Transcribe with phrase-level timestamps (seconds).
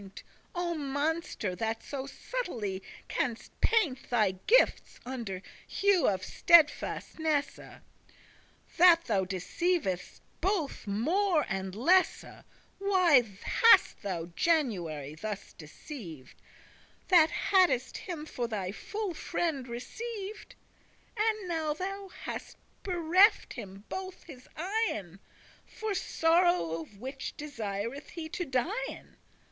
[0.01, 0.25] * *strange
[0.55, 7.59] O monster, that so subtilly canst paint Thy giftes, under hue of steadfastness,
[8.77, 12.43] That thou deceivest bothe *more and less!* *great and
[12.79, 16.33] small* Why hast thou January thus deceiv'd,
[17.09, 20.55] That haddest him for thy full friend receiv'd?
[21.15, 25.19] And now thou hast bereft him both his eyen,
[25.67, 29.17] For sorrow of which desireth he to dien.